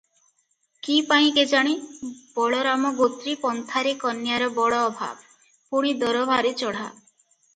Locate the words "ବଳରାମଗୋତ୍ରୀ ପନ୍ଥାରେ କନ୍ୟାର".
2.37-4.47